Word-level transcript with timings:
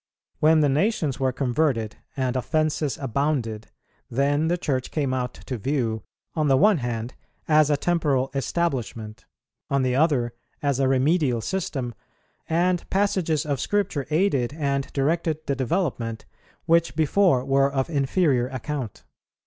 When 0.39 0.61
the 0.61 0.67
nations 0.67 1.19
were 1.19 1.31
converted 1.31 1.97
and 2.17 2.35
offences 2.35 2.97
abounded, 2.97 3.67
then 4.09 4.47
the 4.47 4.57
Church 4.57 4.89
came 4.89 5.13
out 5.13 5.35
to 5.35 5.59
view, 5.59 6.01
on 6.33 6.47
the 6.47 6.57
one 6.57 6.79
hand 6.79 7.13
as 7.47 7.69
a 7.69 7.77
temporal 7.77 8.31
establishment, 8.33 9.25
on 9.69 9.83
the 9.83 9.95
other 9.95 10.33
as 10.59 10.79
a 10.79 10.87
remedial 10.87 11.39
system, 11.39 11.93
and 12.49 12.89
passages 12.89 13.45
of 13.45 13.59
Scripture 13.59 14.07
aided 14.09 14.53
and 14.53 14.91
directed 14.93 15.45
the 15.45 15.55
development 15.55 16.25
which 16.65 16.95
before 16.95 17.45
were 17.45 17.71
of 17.71 17.87
inferior 17.87 18.47
account. 18.47 19.03